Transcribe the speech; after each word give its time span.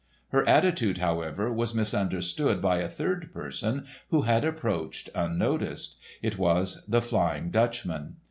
Her 0.29 0.43
attitude, 0.49 0.97
however, 0.97 1.53
was 1.53 1.75
misunderstood 1.75 2.59
by 2.59 2.77
a 2.79 2.89
third 2.89 3.31
person 3.31 3.85
who 4.09 4.23
had 4.23 4.43
approached 4.43 5.11
unnoticed. 5.13 5.95
It 6.23 6.39
was 6.39 6.83
the 6.87 7.03
Flying 7.03 7.51
Dutchman. 7.51 8.15